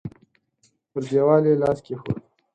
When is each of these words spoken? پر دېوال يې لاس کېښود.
پر 0.91 1.01
دېوال 1.09 1.43
يې 1.49 1.53
لاس 1.61 1.79
کېښود. 1.85 2.17